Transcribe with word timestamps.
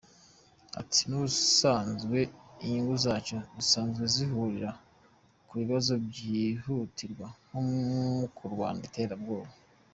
Ati 0.81 1.01
“N’ubusanzwe 1.07 2.17
inyungu 2.63 2.95
zacu 3.05 3.35
zisanzwe 3.57 4.03
zihurira 4.13 4.69
ku 5.47 5.53
bibazo 5.61 5.91
by’ihutirwa 6.05 7.27
nko 7.47 7.71
kurwanya 8.37 8.83
iterabwoba. 8.89 9.49